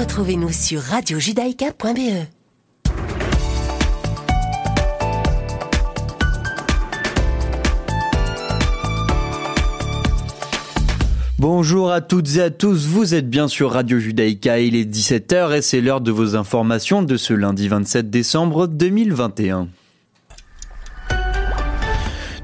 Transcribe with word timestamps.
Retrouvez-nous 0.00 0.50
sur 0.50 0.80
radiojudaïka.be. 0.80 2.24
Bonjour 11.38 11.92
à 11.92 12.00
toutes 12.00 12.36
et 12.36 12.40
à 12.40 12.48
tous, 12.48 12.86
vous 12.86 13.14
êtes 13.14 13.28
bien 13.28 13.46
sur 13.46 13.72
Radio 13.72 13.98
Judaïka, 13.98 14.60
il 14.60 14.74
est 14.74 14.90
17h 14.90 15.58
et 15.58 15.60
c'est 15.60 15.82
l'heure 15.82 16.00
de 16.00 16.10
vos 16.10 16.34
informations 16.34 17.02
de 17.02 17.18
ce 17.18 17.34
lundi 17.34 17.68
27 17.68 18.08
décembre 18.08 18.68
2021. 18.68 19.68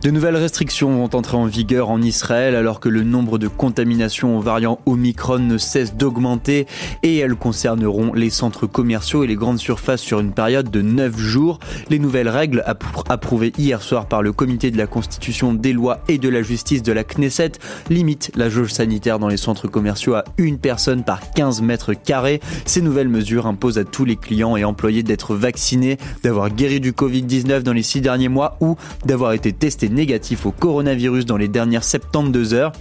De 0.07 0.12
nouvelles 0.12 0.36
restrictions 0.36 0.95
vont 0.98 1.18
entrer 1.18 1.36
en 1.36 1.46
vigueur 1.46 1.91
en 1.91 2.00
Israël 2.00 2.55
alors 2.55 2.79
que 2.79 2.88
le 2.88 3.02
nombre 3.02 3.38
de 3.38 3.48
contaminations 3.48 4.38
au 4.38 4.41
variant 4.41 4.79
Omicron 4.86 5.41
ne 5.41 5.59
cesse 5.59 5.96
d'augmenter 5.96 6.69
et 7.02 7.16
elles 7.16 7.34
concerneront 7.34 8.12
les 8.15 8.30
centres 8.30 8.69
commerciaux 8.69 9.24
et 9.24 9.27
les 9.27 9.34
grandes 9.34 9.59
surfaces 9.59 10.02
sur 10.02 10.20
une 10.20 10.30
période 10.30 10.70
de 10.70 10.80
9 10.80 11.19
jours. 11.19 11.59
Les 11.91 11.98
nouvelles 11.98 12.29
règles 12.29 12.62
approuvées 13.09 13.52
hier 13.59 13.82
soir 13.82 14.06
par 14.06 14.23
le 14.23 14.32
comité 14.32 14.70
de 14.70 14.79
la 14.79 14.87
constitution 14.87 15.52
des 15.52 15.73
lois 15.73 15.98
et 16.07 16.18
de 16.18 16.29
la 16.29 16.43
justice 16.43 16.84
de 16.84 16.93
la 16.93 17.02
Knesset 17.02 17.52
limitent 17.91 18.30
la 18.37 18.48
jauge 18.48 18.73
sanitaire 18.73 19.18
dans 19.18 19.27
les 19.27 19.37
centres 19.37 19.66
commerciaux 19.66 20.15
à 20.15 20.23
une 20.38 20.59
personne 20.59 21.02
par 21.02 21.32
15 21.32 21.62
mètres 21.62 21.95
carrés. 21.95 22.38
Ces 22.65 22.80
nouvelles 22.80 23.09
mesures 23.09 23.48
imposent 23.48 23.79
à 23.79 23.84
tous 23.84 24.04
les 24.04 24.15
clients 24.15 24.57
et 24.57 24.62
employés 24.62 25.02
d'être 25.02 25.34
vaccinés, 25.34 25.98
d'avoir 26.23 26.51
guéri 26.51 26.79
du 26.79 26.93
Covid-19 26.93 27.62
dans 27.62 27.73
les 27.73 27.82
six 27.82 28.01
derniers 28.01 28.29
mois 28.29 28.57
ou 28.60 28.77
d'avoir 29.04 29.32
été 29.32 29.52
testés 29.52 29.95
négatif 29.96 30.46
au 30.46 30.52
coronavirus 30.52 31.27
dans 31.27 31.36
les 31.36 31.48
dernières 31.48 31.82
72 31.82 32.54
heures. 32.54 32.73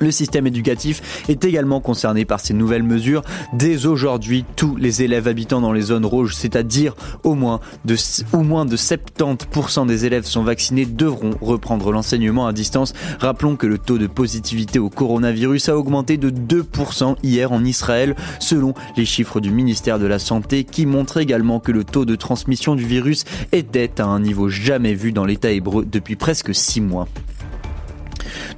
Le 0.00 0.10
système 0.10 0.46
éducatif 0.46 1.24
est 1.28 1.44
également 1.44 1.80
concerné 1.80 2.24
par 2.24 2.40
ces 2.40 2.52
nouvelles 2.52 2.82
mesures. 2.82 3.22
Dès 3.52 3.86
aujourd'hui, 3.86 4.44
tous 4.56 4.76
les 4.76 5.02
élèves 5.02 5.28
habitant 5.28 5.60
dans 5.60 5.72
les 5.72 5.82
zones 5.82 6.04
rouges, 6.04 6.34
c'est-à-dire 6.34 6.94
au 7.22 7.34
moins 7.34 7.60
de, 7.84 7.96
au 8.32 8.42
moins 8.42 8.64
de 8.64 8.76
70% 8.76 9.86
des 9.86 10.04
élèves 10.04 10.24
sont 10.24 10.42
vaccinés, 10.42 10.84
devront 10.84 11.34
reprendre 11.40 11.92
l'enseignement 11.92 12.46
à 12.46 12.52
distance. 12.52 12.92
Rappelons 13.20 13.56
que 13.56 13.66
le 13.66 13.78
taux 13.78 13.98
de 13.98 14.06
positivité 14.06 14.78
au 14.78 14.90
coronavirus 14.90 15.68
a 15.68 15.76
augmenté 15.76 16.16
de 16.16 16.30
2% 16.30 17.16
hier 17.22 17.52
en 17.52 17.64
Israël, 17.64 18.16
selon 18.40 18.74
les 18.96 19.04
chiffres 19.04 19.40
du 19.40 19.50
ministère 19.50 19.98
de 19.98 20.06
la 20.06 20.18
Santé, 20.18 20.64
qui 20.64 20.86
montrent 20.86 21.18
également 21.18 21.60
que 21.60 21.72
le 21.72 21.84
taux 21.84 22.04
de 22.04 22.16
transmission 22.16 22.74
du 22.74 22.84
virus 22.84 23.24
était 23.52 24.00
à 24.00 24.06
un 24.06 24.20
niveau 24.20 24.48
jamais 24.48 24.94
vu 24.94 25.12
dans 25.12 25.24
l'État 25.24 25.50
hébreu 25.50 25.84
depuis 25.84 26.16
presque 26.16 26.54
6 26.54 26.80
mois. 26.80 27.08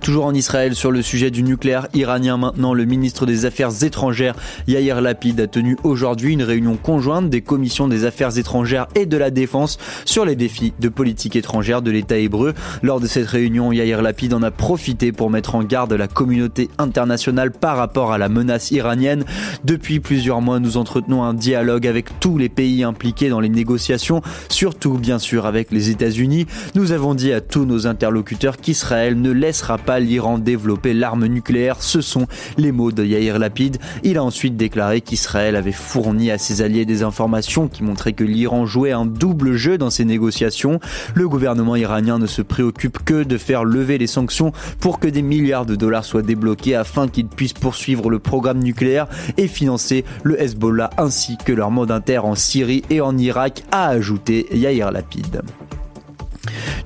Toujours 0.00 0.26
en 0.26 0.34
Israël, 0.34 0.74
sur 0.74 0.90
le 0.90 1.02
sujet 1.02 1.30
du 1.30 1.42
nucléaire 1.42 1.88
iranien 1.94 2.36
maintenant, 2.36 2.74
le 2.74 2.84
ministre 2.84 3.26
des 3.26 3.44
Affaires 3.44 3.82
étrangères 3.82 4.36
Yair 4.66 5.00
Lapid 5.00 5.40
a 5.40 5.46
tenu 5.46 5.76
aujourd'hui 5.82 6.32
une 6.32 6.42
réunion 6.42 6.76
conjointe 6.76 7.30
des 7.30 7.40
commissions 7.40 7.88
des 7.88 8.04
Affaires 8.04 8.38
étrangères 8.38 8.86
et 8.94 9.06
de 9.06 9.16
la 9.16 9.30
Défense 9.30 9.78
sur 10.04 10.24
les 10.24 10.36
défis 10.36 10.72
de 10.80 10.88
politique 10.88 11.36
étrangère 11.36 11.82
de 11.82 11.90
l'État 11.90 12.18
hébreu. 12.18 12.54
Lors 12.82 13.00
de 13.00 13.06
cette 13.06 13.26
réunion, 13.26 13.72
Yair 13.72 14.02
Lapid 14.02 14.32
en 14.34 14.42
a 14.42 14.50
profité 14.50 15.12
pour 15.12 15.30
mettre 15.30 15.54
en 15.54 15.62
garde 15.62 15.92
la 15.92 16.08
communauté 16.08 16.70
internationale 16.78 17.50
par 17.50 17.76
rapport 17.76 18.12
à 18.12 18.18
la 18.18 18.28
menace 18.28 18.70
iranienne. 18.70 19.24
Depuis 19.64 20.00
plusieurs 20.00 20.40
mois, 20.40 20.60
nous 20.60 20.76
entretenons 20.76 21.24
un 21.24 21.34
dialogue 21.34 21.86
avec 21.86 22.20
tous 22.20 22.38
les 22.38 22.48
pays 22.48 22.84
impliqués 22.84 23.28
dans 23.28 23.40
les 23.40 23.48
négociations, 23.48 24.22
surtout 24.48 24.98
bien 24.98 25.18
sûr 25.18 25.46
avec 25.46 25.70
les 25.70 25.90
États-Unis. 25.90 26.46
Nous 26.74 26.92
avons 26.92 27.14
dit 27.14 27.32
à 27.32 27.40
tous 27.40 27.64
nos 27.64 27.86
interlocuteurs 27.86 28.56
qu'Israël 28.56 29.20
ne 29.20 29.30
laissera 29.30 29.65
pas 29.76 30.00
l'Iran 30.00 30.38
développer 30.38 30.94
l'arme 30.94 31.26
nucléaire. 31.26 31.76
Ce 31.80 32.00
sont 32.00 32.26
les 32.56 32.72
mots 32.72 32.92
de 32.92 33.04
Yair 33.04 33.38
Lapid. 33.38 33.78
Il 34.02 34.18
a 34.18 34.24
ensuite 34.24 34.56
déclaré 34.56 35.00
qu'Israël 35.00 35.56
avait 35.56 35.72
fourni 35.72 36.30
à 36.30 36.38
ses 36.38 36.62
alliés 36.62 36.84
des 36.84 37.02
informations 37.02 37.68
qui 37.68 37.82
montraient 37.82 38.12
que 38.12 38.24
l'Iran 38.24 38.66
jouait 38.66 38.92
un 38.92 39.06
double 39.06 39.54
jeu 39.54 39.78
dans 39.78 39.90
ses 39.90 40.04
négociations. 40.04 40.80
Le 41.14 41.28
gouvernement 41.28 41.76
iranien 41.76 42.18
ne 42.18 42.26
se 42.26 42.42
préoccupe 42.42 43.04
que 43.04 43.22
de 43.22 43.38
faire 43.38 43.64
lever 43.64 43.98
les 43.98 44.06
sanctions 44.06 44.52
pour 44.80 45.00
que 45.00 45.08
des 45.08 45.22
milliards 45.22 45.66
de 45.66 45.74
dollars 45.74 46.04
soient 46.04 46.22
débloqués 46.22 46.74
afin 46.74 47.08
qu'ils 47.08 47.28
puissent 47.28 47.52
poursuivre 47.52 48.10
le 48.10 48.18
programme 48.18 48.60
nucléaire 48.60 49.06
et 49.36 49.48
financer 49.48 50.04
le 50.22 50.40
Hezbollah 50.40 50.90
ainsi 50.98 51.36
que 51.44 51.52
leur 51.52 51.70
inter 51.90 52.18
en 52.18 52.34
Syrie 52.34 52.82
et 52.90 53.00
en 53.00 53.16
Irak, 53.18 53.64
a 53.70 53.88
ajouté 53.88 54.46
Yair 54.52 54.90
Lapid. 54.90 55.42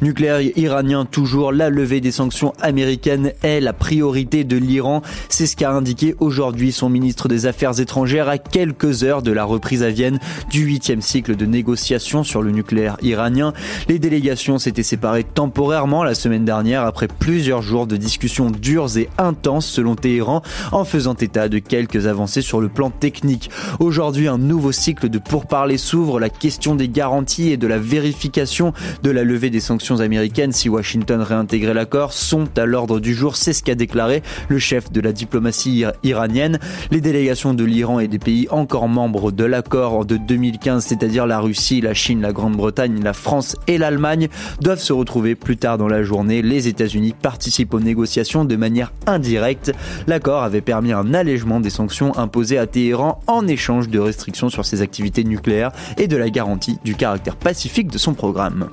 Nucléaire 0.02 0.40
iranien 0.56 1.04
toujours, 1.04 1.52
la 1.52 1.70
levée 1.70 2.00
des 2.00 2.12
sanctions 2.12 2.54
américaines 2.60 3.32
est 3.42 3.60
la 3.60 3.72
priorité 3.72 4.44
de 4.44 4.56
l'Iran. 4.56 5.02
C'est 5.28 5.46
ce 5.46 5.56
qu'a 5.56 5.72
indiqué 5.72 6.14
aujourd'hui 6.20 6.72
son 6.72 6.88
ministre 6.88 7.28
des 7.28 7.46
Affaires 7.46 7.78
étrangères 7.80 8.28
à 8.28 8.38
quelques 8.38 9.04
heures 9.04 9.22
de 9.22 9.32
la 9.32 9.44
reprise 9.44 9.82
à 9.82 9.90
Vienne 9.90 10.18
du 10.50 10.62
huitième 10.62 11.02
cycle 11.02 11.36
de 11.36 11.46
négociations 11.46 12.24
sur 12.24 12.42
le 12.42 12.50
nucléaire 12.50 12.96
iranien. 13.02 13.52
Les 13.88 13.98
délégations 13.98 14.58
s'étaient 14.58 14.82
séparées 14.82 15.24
temporairement 15.24 16.04
la 16.04 16.14
semaine 16.14 16.44
dernière 16.44 16.84
après 16.84 17.08
plusieurs 17.08 17.62
jours 17.62 17.86
de 17.86 17.96
discussions 17.96 18.50
dures 18.50 18.96
et 18.96 19.08
intenses 19.18 19.66
selon 19.66 19.96
Téhéran 19.96 20.42
en 20.72 20.84
faisant 20.84 21.14
état 21.14 21.48
de 21.48 21.58
quelques 21.58 22.06
avancées 22.06 22.42
sur 22.42 22.60
le 22.60 22.68
plan 22.68 22.90
technique. 22.90 23.50
Aujourd'hui, 23.78 24.28
un 24.28 24.38
nouveau 24.38 24.72
cycle 24.72 25.08
de 25.08 25.18
pourparlers 25.18 25.78
s'ouvre. 25.78 26.20
La 26.20 26.30
question 26.30 26.74
des 26.74 26.88
garanties 26.88 27.50
et 27.50 27.56
de 27.56 27.66
la 27.66 27.78
vérification 27.78 28.72
de 29.02 29.10
la 29.10 29.24
levée 29.24 29.49
des 29.50 29.60
sanctions 29.60 30.00
américaines 30.00 30.52
si 30.52 30.68
Washington 30.68 31.20
réintégrait 31.20 31.74
l'accord 31.74 32.12
sont 32.12 32.48
à 32.56 32.64
l'ordre 32.64 33.00
du 33.00 33.14
jour. 33.14 33.36
C'est 33.36 33.52
ce 33.52 33.62
qu'a 33.62 33.74
déclaré 33.74 34.22
le 34.48 34.58
chef 34.58 34.90
de 34.92 35.00
la 35.00 35.12
diplomatie 35.12 35.84
iranienne. 36.02 36.58
Les 36.90 37.00
délégations 37.00 37.54
de 37.54 37.64
l'Iran 37.64 38.00
et 38.00 38.08
des 38.08 38.18
pays 38.18 38.46
encore 38.50 38.88
membres 38.88 39.32
de 39.32 39.44
l'accord 39.44 40.04
de 40.04 40.16
2015, 40.16 40.84
c'est-à-dire 40.84 41.26
la 41.26 41.40
Russie, 41.40 41.80
la 41.80 41.94
Chine, 41.94 42.20
la 42.20 42.32
Grande-Bretagne, 42.32 43.00
la 43.02 43.12
France 43.12 43.56
et 43.66 43.78
l'Allemagne, 43.78 44.28
doivent 44.60 44.80
se 44.80 44.92
retrouver 44.92 45.34
plus 45.34 45.56
tard 45.56 45.78
dans 45.78 45.88
la 45.88 46.02
journée. 46.02 46.42
Les 46.42 46.68
États-Unis 46.68 47.14
participent 47.20 47.74
aux 47.74 47.80
négociations 47.80 48.44
de 48.44 48.56
manière 48.56 48.92
indirecte. 49.06 49.72
L'accord 50.06 50.42
avait 50.42 50.60
permis 50.60 50.92
un 50.92 51.14
allègement 51.14 51.60
des 51.60 51.70
sanctions 51.70 52.16
imposées 52.18 52.58
à 52.58 52.66
Téhéran 52.66 53.20
en 53.26 53.46
échange 53.46 53.88
de 53.88 53.98
restrictions 53.98 54.48
sur 54.48 54.64
ses 54.64 54.82
activités 54.82 55.24
nucléaires 55.24 55.72
et 55.98 56.06
de 56.06 56.16
la 56.16 56.30
garantie 56.30 56.78
du 56.84 56.94
caractère 56.94 57.36
pacifique 57.36 57.90
de 57.90 57.98
son 57.98 58.14
programme. 58.14 58.68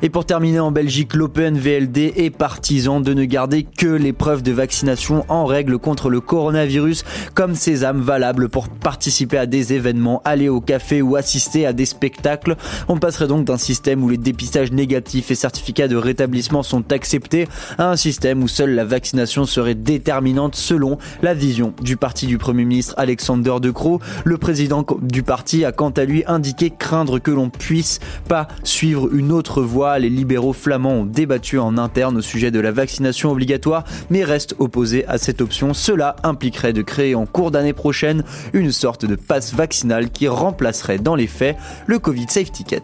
Et 0.00 0.10
pour 0.10 0.24
terminer 0.24 0.60
en 0.60 0.70
Belgique, 0.70 1.14
l'Open 1.14 1.58
VLD 1.58 2.12
est 2.16 2.30
partisan 2.30 3.00
de 3.00 3.14
ne 3.14 3.24
garder 3.24 3.64
que 3.64 3.88
les 3.88 4.12
preuves 4.12 4.42
de 4.42 4.52
vaccination 4.52 5.24
en 5.28 5.44
règle 5.44 5.78
contre 5.78 6.08
le 6.08 6.20
coronavirus 6.20 7.04
comme 7.34 7.56
sésame 7.56 8.00
valable 8.00 8.48
pour 8.48 8.68
participer 8.68 9.38
à 9.38 9.46
des 9.46 9.72
événements, 9.72 10.22
aller 10.24 10.48
au 10.48 10.60
café 10.60 11.02
ou 11.02 11.16
assister 11.16 11.66
à 11.66 11.72
des 11.72 11.84
spectacles. 11.84 12.54
On 12.86 12.98
passerait 12.98 13.26
donc 13.26 13.44
d'un 13.44 13.58
système 13.58 14.04
où 14.04 14.08
les 14.08 14.18
dépistages 14.18 14.70
négatifs 14.70 15.32
et 15.32 15.34
certificats 15.34 15.88
de 15.88 15.96
rétablissement 15.96 16.62
sont 16.62 16.92
acceptés 16.92 17.48
à 17.76 17.90
un 17.90 17.96
système 17.96 18.44
où 18.44 18.48
seule 18.48 18.76
la 18.76 18.84
vaccination 18.84 19.46
serait 19.46 19.74
déterminante 19.74 20.54
selon 20.54 20.98
la 21.22 21.34
vision 21.34 21.74
du 21.82 21.96
parti 21.96 22.26
du 22.26 22.38
Premier 22.38 22.64
ministre 22.64 22.94
Alexander 22.98 23.56
De 23.60 23.72
Croo. 23.72 24.00
Le 24.24 24.38
président 24.38 24.86
du 25.02 25.24
parti 25.24 25.64
a 25.64 25.72
quant 25.72 25.90
à 25.90 26.04
lui 26.04 26.22
indiqué 26.28 26.70
craindre 26.70 27.18
que 27.18 27.32
l'on 27.32 27.50
puisse 27.50 27.98
pas 28.28 28.46
suivre 28.62 29.12
une 29.12 29.32
autre 29.32 29.60
voie 29.62 29.87
les 29.98 30.10
libéraux 30.10 30.52
flamands 30.52 31.00
ont 31.00 31.06
débattu 31.06 31.58
en 31.58 31.78
interne 31.78 32.18
au 32.18 32.22
sujet 32.22 32.50
de 32.50 32.60
la 32.60 32.72
vaccination 32.72 33.30
obligatoire, 33.30 33.84
mais 34.10 34.24
restent 34.24 34.54
opposés 34.58 35.06
à 35.06 35.16
cette 35.16 35.40
option. 35.40 35.72
Cela 35.72 36.16
impliquerait 36.22 36.72
de 36.72 36.82
créer 36.82 37.14
en 37.14 37.24
cours 37.24 37.50
d'année 37.50 37.72
prochaine 37.72 38.24
une 38.52 38.72
sorte 38.72 39.06
de 39.06 39.16
passe 39.16 39.54
vaccinal 39.54 40.10
qui 40.10 40.28
remplacerait 40.28 40.98
dans 40.98 41.14
les 41.14 41.26
faits 41.26 41.56
le 41.86 41.98
Covid 41.98 42.26
Safe 42.28 42.52
Ticket. 42.52 42.82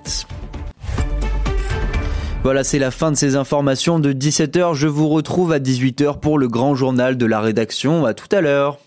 Voilà, 2.45 2.63
c'est 2.63 2.79
la 2.79 2.91
fin 2.91 3.11
de 3.11 3.17
ces 3.17 3.37
informations 3.37 3.99
de 3.99 4.13
17h. 4.13 4.75
Je 4.75 4.87
vous 4.87 5.09
retrouve 5.09 5.53
à 5.53 5.59
18h 5.59 6.21
pour 6.21 6.39
le 6.39 6.47
grand 6.47 6.75
journal 6.75 7.17
de 7.17 7.27
la 7.27 7.41
rédaction. 7.41 8.05
À 8.05 8.13
tout 8.13 8.29
à 8.31 8.43
l'heure. 8.43 8.79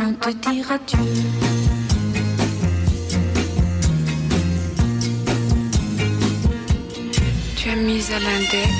Comment 0.00 0.14
te 0.14 0.30
dire 0.30 0.72
adieu 0.72 0.98
Tu 7.54 7.68
as 7.68 7.76
mis 7.76 8.02
à 8.10 8.18
l'index 8.18 8.70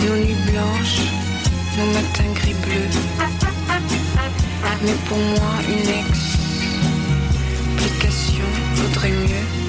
nos 0.00 0.16
nuits 0.16 0.34
blanches, 0.50 1.02
nos 1.78 1.86
matins 1.92 2.32
gris-bleus. 2.34 2.90
Mais 4.82 4.96
pour 5.08 5.18
moi, 5.18 5.52
une 5.68 5.90
explication 7.78 8.48
vaudrait 8.74 9.10
mieux. 9.10 9.59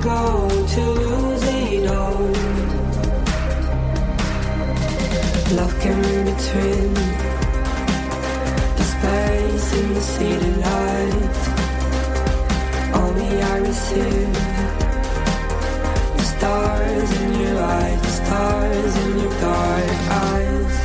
go 0.00 0.48
to 0.66 0.80
losing 0.80 1.88
all. 1.88 2.32
Lock 5.56 5.84
in 5.84 6.24
between 6.24 6.94
the 8.78 8.84
space 8.94 9.72
in 9.78 9.94
the 9.94 10.00
city 10.00 10.52
light. 10.66 11.38
Only 12.94 13.42
I 13.42 13.56
receive 13.58 14.32
the 16.16 16.24
stars 16.34 17.10
in 17.20 17.40
your 17.40 17.54
light, 17.54 17.98
the 18.02 18.14
stars 18.20 18.96
in 19.04 19.18
your 19.18 19.34
dark 19.40 20.00
eyes. 20.24 20.76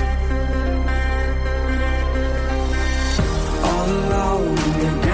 All 3.63 3.89
alone. 3.89 5.04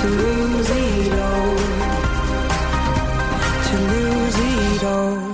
To 0.00 0.06
lose 0.06 0.70
it 0.70 1.12
all. 1.12 1.56
To 3.68 3.76
lose 3.90 4.38
it 4.38 4.84
all. 4.84 5.27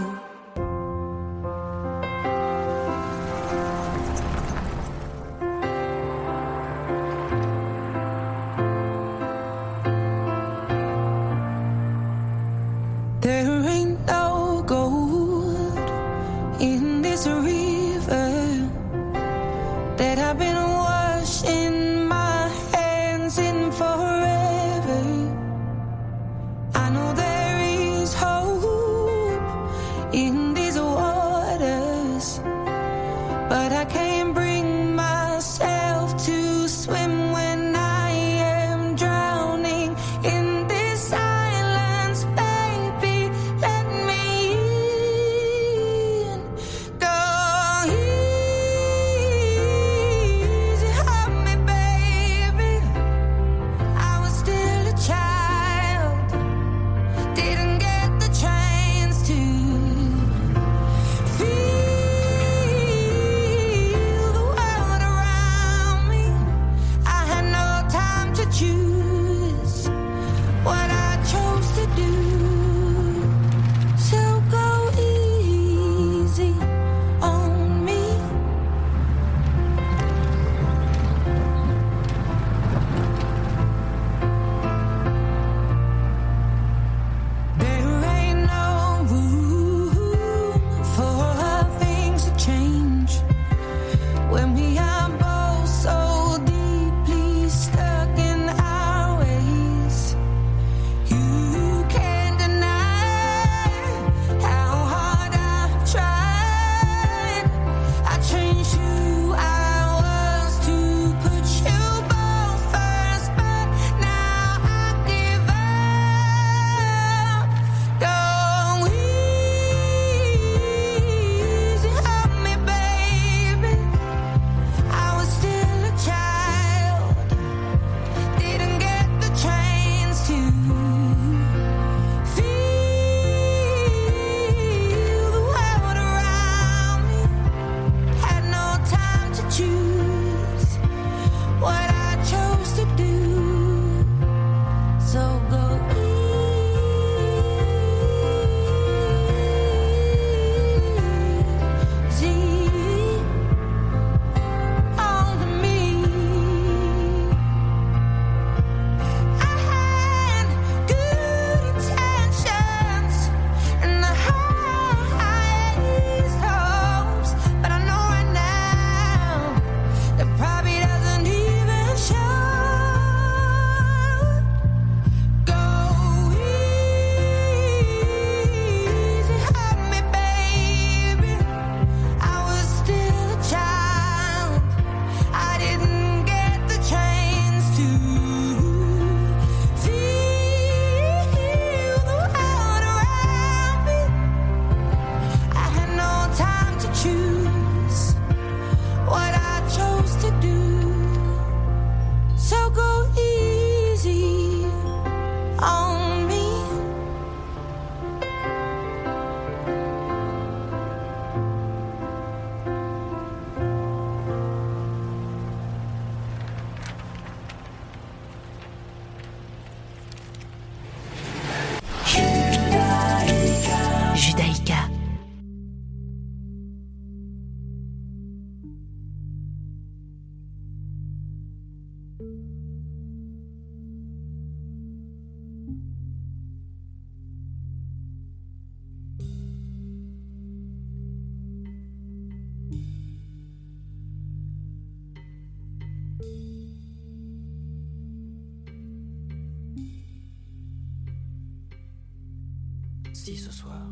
Ce 253.45 253.53
soir, 253.53 253.87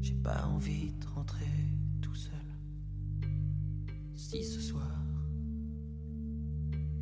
j'ai 0.00 0.16
pas 0.16 0.46
envie 0.46 0.92
de 0.94 1.06
rentrer 1.14 1.46
tout 2.02 2.14
seul. 2.16 2.48
Si 4.16 4.42
ce 4.42 4.60
soir, 4.60 5.00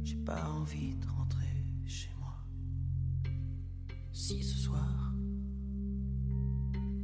j'ai 0.02 0.16
pas 0.16 0.50
envie 0.50 0.96
de 0.96 1.06
rentrer 1.06 1.64
chez 1.86 2.10
moi. 2.20 2.36
Si 4.12 4.42
ce 4.42 4.58
soir, 4.58 5.14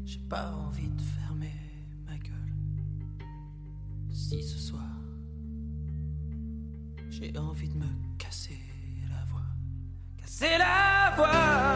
j'ai 0.04 0.20
pas 0.28 0.54
envie 0.56 0.90
de 0.90 1.00
fermer 1.00 1.54
ma 2.04 2.18
gueule. 2.18 2.54
Si 4.12 4.42
ce 4.42 4.58
soir, 4.58 5.00
j'ai 7.08 7.34
envie 7.38 7.70
de 7.70 7.78
me 7.78 8.18
casser 8.18 8.60
la 9.08 9.24
voix. 9.24 9.48
Casser 10.18 10.58
la 10.58 11.14
voix. 11.16 11.69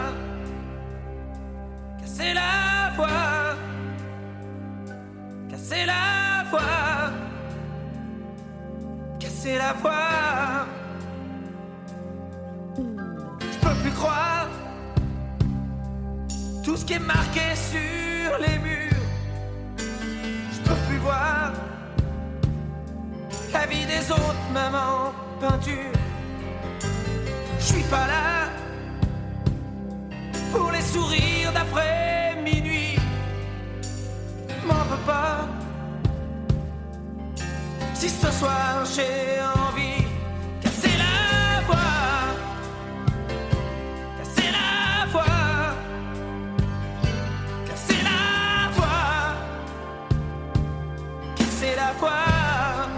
Casser 9.45 9.57
la 9.57 9.73
voix. 9.73 10.65
Je 12.77 13.57
peux 13.59 13.75
plus 13.81 13.91
croire 13.91 14.47
tout 16.63 16.75
ce 16.75 16.85
qui 16.85 16.93
est 16.93 16.99
marqué 16.99 17.41
sur 17.55 18.37
les 18.39 18.57
murs. 18.59 19.03
Je 19.77 20.59
peux 20.67 20.79
plus 20.87 20.97
voir 20.97 21.53
la 23.53 23.65
vie 23.67 23.85
des 23.85 24.11
autres, 24.11 24.45
même 24.53 24.75
en 24.75 25.13
peinture. 25.39 25.93
Je 27.59 27.65
suis 27.65 27.83
pas 27.83 28.07
là 28.07 28.49
pour 30.51 30.71
les 30.71 30.81
sourires 30.81 31.51
d'après 31.53 32.35
minuit. 32.43 32.97
M'en 34.65 34.83
veux 34.89 35.05
pas. 35.05 35.54
Si 37.97 38.09
ce 38.09 38.29
soir 38.31 38.85
j'ai 38.93 39.39
envie, 39.65 40.03
casser 40.61 40.95
la 40.97 41.61
voix, 41.65 41.77
casser 44.17 44.49
la 44.51 45.05
voix, 45.13 45.75
casser 47.67 48.01
la 48.03 48.69
voix, 48.75 49.35
casser 51.37 51.75
la 51.75 51.93
voix. 51.99 52.89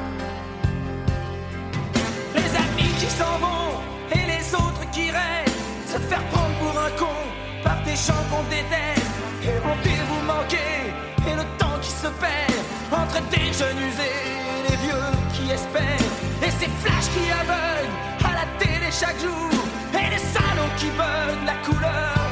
Les 2.35 2.51
amis 2.65 2.93
qui 2.99 3.09
s'en 3.19 3.37
vont 3.39 3.69
et 4.11 4.25
les 4.33 4.55
autres 4.55 4.89
qui 4.91 5.11
restent, 5.11 5.93
se 5.93 5.99
faire 6.09 6.23
prendre 6.31 6.55
pour 6.59 6.81
un 6.81 6.91
con 6.97 7.17
par 7.63 7.77
des 7.83 7.95
gens 7.95 8.23
qu'on 8.29 8.43
déteste. 8.49 9.15
Et 9.43 9.59
vous 10.09 10.25
manquer 10.25 10.91
et 11.29 11.35
le 11.35 11.43
temps 11.57 11.79
qui 11.81 11.91
se 11.91 12.07
perd 12.07 12.76
entre 12.91 13.21
des 13.29 13.51
jeunes 13.53 13.79
usés 13.79 14.17
et 14.49 14.69
les 14.69 14.77
vieux 14.77 15.09
qui 15.33 15.51
espèrent. 15.51 16.11
Et 16.41 16.51
ces 16.51 16.69
flashs 16.81 17.09
qui 17.13 17.31
aveuglent 17.31 17.97
à 18.23 18.33
la 18.39 18.45
télé 18.59 18.91
chaque 18.91 19.19
jour 19.19 19.49
et 19.93 20.09
les 20.09 20.19
salons 20.19 20.71
qui 20.77 20.89
veulent 20.89 21.45
la 21.45 21.55
couleur 21.65 22.26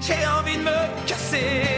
j'ai 0.00 0.26
envie 0.38 0.56
de 0.56 0.62
me 0.62 1.06
casser 1.06 1.77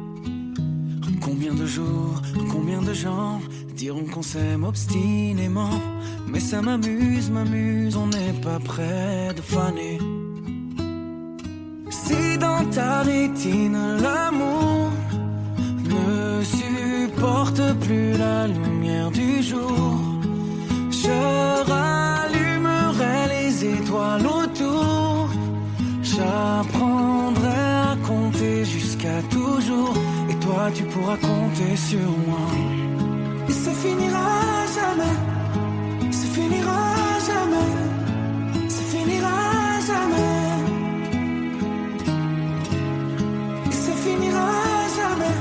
Combien 1.31 1.53
de 1.53 1.65
jours, 1.65 2.21
combien 2.51 2.81
de 2.81 2.93
gens 2.93 3.39
diront 3.73 4.03
qu'on 4.03 4.21
s'aime 4.21 4.65
obstinément? 4.65 5.79
Mais 6.27 6.41
ça 6.41 6.61
m'amuse, 6.61 7.31
m'amuse, 7.31 7.95
on 7.95 8.07
n'est 8.07 8.37
pas 8.43 8.59
près 8.59 9.33
de 9.33 9.41
faner. 9.41 9.97
Si 11.89 12.37
dans 12.37 12.65
ta 12.71 13.03
rétine 13.03 13.79
l'amour 14.01 14.91
ne 15.85 16.43
supporte 16.43 17.61
plus 17.79 18.11
la 18.17 18.47
lumière 18.47 19.09
du 19.09 19.41
jour, 19.41 20.01
je 20.89 21.63
rallumerai 21.71 23.19
les 23.35 23.65
étoiles 23.77 24.27
autour. 24.27 25.29
J'apprendrai 26.03 27.61
à 27.87 27.95
compter 28.05 28.65
jusqu'à 28.65 29.21
toujours. 29.29 30.10
Tu 30.73 30.83
pourras 30.83 31.17
compter 31.17 31.75
sur 31.75 32.09
moi. 32.27 32.47
Et 33.49 33.51
ça 33.51 33.71
finira 33.71 34.29
jamais. 34.77 35.17
Ça 36.11 36.27
finira 36.35 36.81
jamais. 37.29 37.71
Ça 38.69 38.83
finira 38.91 39.37
jamais. 39.89 40.41
Et 43.69 43.77
ça 43.85 43.93
finira 44.05 44.49
jamais. 44.99 45.37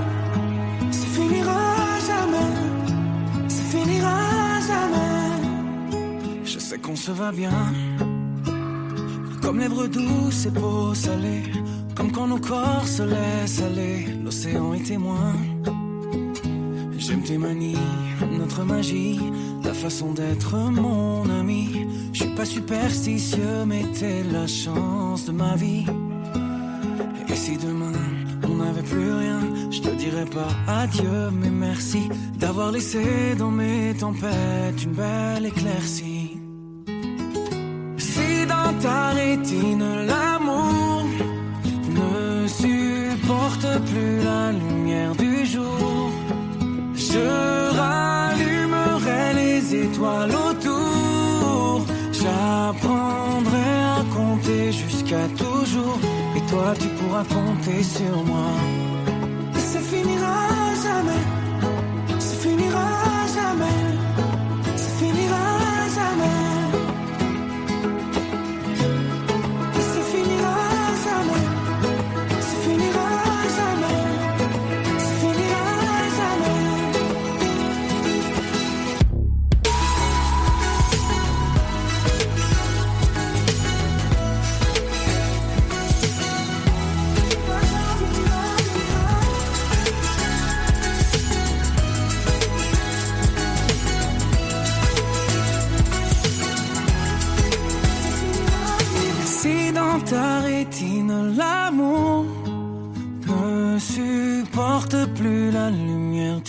Ça 0.91 1.07
finira 1.17 1.61
jamais. 2.11 2.51
Ça 3.49 3.63
finira 3.73 4.17
jamais. 4.71 6.45
Je 6.45 6.59
sais 6.59 6.79
qu'on 6.79 6.97
se 6.97 7.13
va 7.13 7.31
bien. 7.31 7.73
Comme 9.43 9.59
lèvres 9.59 9.87
douces 9.87 10.47
et 10.47 10.51
peau 10.51 10.95
salée. 10.95 11.43
Comme 11.95 12.13
quand 12.13 12.27
nos 12.27 12.39
corps 12.39 12.87
se 12.87 13.03
laissent 13.03 13.63
aller. 13.63 14.07
L'océan 14.25 14.75
est 14.75 14.85
témoin. 14.85 15.35
J'aime 16.99 17.23
tes 17.23 17.39
manies, 17.39 17.77
notre 18.39 18.63
magie, 18.63 19.19
ta 19.63 19.73
façon 19.73 20.13
d'être 20.13 20.55
mon 20.57 21.29
ami. 21.31 21.87
Je 22.13 22.25
suis 22.25 22.35
pas 22.35 22.45
superstitieux, 22.45 23.65
mais 23.67 23.85
t'es 23.99 24.23
la 24.31 24.47
chance 24.47 25.25
de 25.25 25.33
ma 25.33 25.57
vie. 25.57 25.87
Et 27.29 27.37
si 27.37 27.57
demain 27.57 27.93
on 28.45 28.55
n'avait 28.57 28.83
plus 28.83 29.13
rien, 29.13 29.41
je 29.71 29.81
te 29.81 29.89
dirais 29.89 30.27
pas 30.27 30.49
adieu, 30.83 31.31
mais 31.33 31.51
merci 31.51 32.09
d'avoir 32.39 32.71
laissé 32.73 33.35
dans 33.39 33.51
mes 33.51 33.95
tempêtes 33.99 34.85
une 34.85 34.93
belle 34.93 35.47
éclaircie. 35.47 36.39
Si 37.97 38.47
dans 38.47 38.73
ta 38.81 39.11
rétine 39.11 40.07
l'amour 40.07 40.50
étoiles. 50.01 50.41
J'apprendrai 52.13 53.73
à 53.99 54.03
compter 54.15 54.73
jusqu'à 54.73 55.29
toujours. 55.37 55.99
Et 56.37 56.51
toi, 56.51 56.75
tu 56.79 56.89
pourras 56.89 57.25
compter 57.25 57.83
sur 57.83 58.25
moi. 58.25 58.51
Et 59.57 59.59
ça 59.59 59.81
finira 59.81 60.49
jamais. 60.83 61.40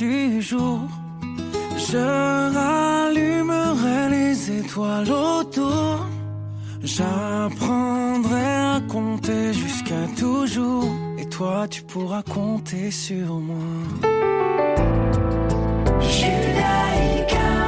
Du 0.01 0.41
jour, 0.41 0.79
je 1.77 2.03
rallumerai 2.57 4.09
les 4.09 4.51
étoiles 4.59 5.11
autour. 5.11 6.07
J'apprendrai 6.81 8.47
à 8.75 8.81
compter 8.89 9.53
jusqu'à 9.53 10.03
toujours. 10.17 10.89
Et 11.19 11.27
toi, 11.29 11.67
tu 11.69 11.83
pourras 11.83 12.23
compter 12.23 12.89
sur 12.89 13.27
moi. 13.49 13.69
Judaïka. 16.15 17.61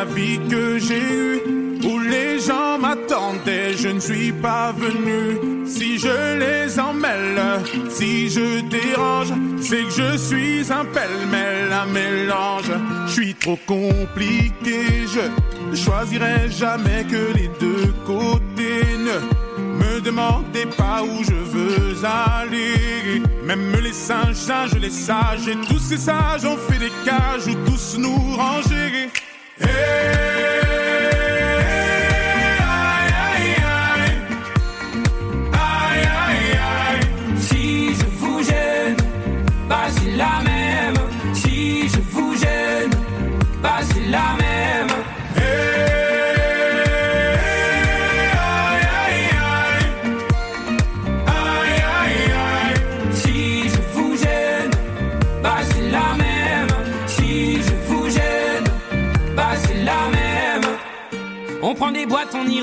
La 0.00 0.06
vie 0.06 0.40
que 0.48 0.78
j'ai 0.78 1.02
eue, 1.20 1.40
où 1.84 1.98
les 1.98 2.40
gens 2.40 2.78
m'attendaient, 2.78 3.74
je 3.76 3.88
ne 3.88 4.00
suis 4.00 4.32
pas 4.32 4.72
venu. 4.72 5.66
Si 5.66 5.98
je 5.98 6.16
les 6.42 6.80
emmêle, 6.80 7.40
si 7.90 8.30
je 8.30 8.60
dérange, 8.78 9.32
c'est 9.60 9.84
que 9.88 9.94
je 10.02 10.16
suis 10.16 10.72
un 10.72 10.86
pêle-mêle, 10.96 11.70
un 11.82 11.90
mélange. 11.98 12.72
Je 13.08 13.12
suis 13.12 13.34
trop 13.34 13.58
compliqué, 13.66 14.78
je 15.14 15.24
choisirai 15.84 16.50
jamais 16.50 17.04
que 17.12 17.22
les 17.38 17.50
deux 17.64 17.92
côtés. 18.06 18.86
Ne 19.06 19.16
me 19.82 20.00
demandez 20.00 20.66
pas 20.78 21.02
où 21.02 21.22
je 21.30 21.38
veux 21.54 21.94
aller. 22.04 23.22
Même 23.44 23.72
les 23.82 23.92
singes, 23.92 24.42
singes, 24.48 24.78
les 24.80 24.96
sages, 25.08 25.46
et 25.46 25.58
tous 25.68 25.82
ces 25.90 25.98
sages 25.98 26.46
ont 26.46 26.60
fait 26.68 26.78
des 26.78 26.92
cages 27.04 27.46
où 27.48 27.54
tous 27.68 27.98
nous 27.98 28.18
ranger. 28.36 28.79
Hey! 29.60 30.19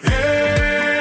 Hey, 0.00 0.97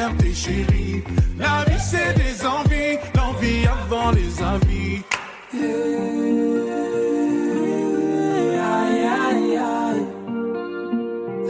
La 0.00 0.08
vie 0.08 1.78
c'est 1.78 2.14
des 2.14 2.46
envies, 2.46 2.96
l'envie 3.14 3.66
avant 3.66 4.10
les 4.12 4.42
avis. 4.42 5.02
Aïe 5.52 5.68
aïe 9.26 9.56
aïe, 9.58 10.06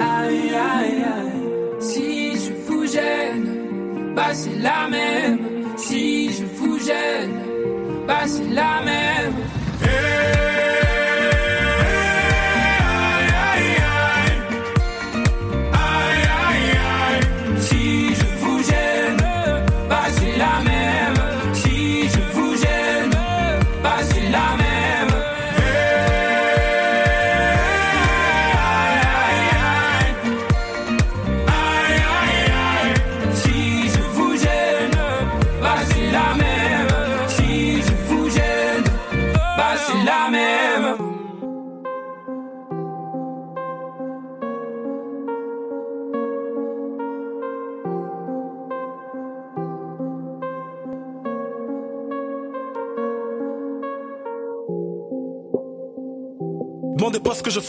aïe 0.01 0.55
aïe 0.55 1.05
aïe. 1.15 1.41
Si 1.79 2.33
je 2.45 2.53
vous 2.67 2.87
gêne, 2.87 4.15
bah 4.17 4.33
c'est 4.33 4.59
la 4.59 4.89
même. 4.89 5.39
Si 5.77 6.33
je 6.33 6.45
vous 6.57 6.79
gêne, 6.81 7.39
bah 8.09 8.27
c'est 8.27 8.49
la 8.49 8.83
même. 8.85 9.10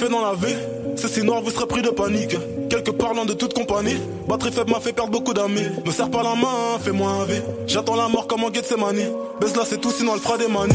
Fais 0.01 0.09
dans 0.09 0.21
la 0.21 0.33
vie. 0.33 0.55
C'est 0.95 1.07
si 1.07 1.21
noir, 1.23 1.41
vous 1.41 1.51
serez 1.51 1.67
pris 1.67 1.81
de 1.81 1.89
panique. 1.89 2.35
Quelques 2.69 2.91
parlant 2.91 3.25
de 3.25 3.33
toute 3.33 3.53
compagnie. 3.53 3.97
Batterie 4.27 4.51
faible 4.51 4.71
m'a 4.71 4.79
fait 4.79 4.93
perdre 4.93 5.11
beaucoup 5.11 5.33
d'amis. 5.33 5.67
Me 5.85 5.91
serre 5.91 6.09
pas 6.09 6.23
la 6.23 6.33
main, 6.33 6.79
fais-moi 6.81 7.07
un 7.07 7.25
V. 7.25 7.41
J'attends 7.67 7.95
la 7.95 8.07
mort 8.07 8.25
comme 8.25 8.43
en 8.43 8.51
Gethsemane. 8.51 9.11
Baisse 9.39 9.55
là, 9.55 9.63
c'est 9.63 9.79
tout, 9.79 9.91
sinon 9.91 10.13
elle 10.15 10.21
fera 10.21 10.37
des 10.39 10.47
manies. 10.47 10.73